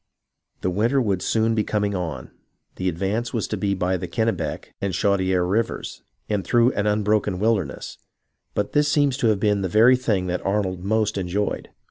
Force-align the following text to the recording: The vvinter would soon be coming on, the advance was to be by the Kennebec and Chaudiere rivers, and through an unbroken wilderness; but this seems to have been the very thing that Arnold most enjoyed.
The 0.61 0.71
vvinter 0.71 0.99
would 1.03 1.21
soon 1.21 1.53
be 1.53 1.63
coming 1.63 1.93
on, 1.93 2.31
the 2.77 2.89
advance 2.89 3.33
was 3.35 3.47
to 3.49 3.55
be 3.55 3.75
by 3.75 3.97
the 3.97 4.07
Kennebec 4.07 4.73
and 4.81 4.95
Chaudiere 4.95 5.45
rivers, 5.45 6.01
and 6.27 6.43
through 6.43 6.71
an 6.71 6.87
unbroken 6.87 7.37
wilderness; 7.37 7.99
but 8.55 8.71
this 8.71 8.91
seems 8.91 9.15
to 9.17 9.27
have 9.27 9.39
been 9.39 9.61
the 9.61 9.69
very 9.69 9.95
thing 9.95 10.25
that 10.25 10.43
Arnold 10.43 10.83
most 10.83 11.19
enjoyed. 11.19 11.69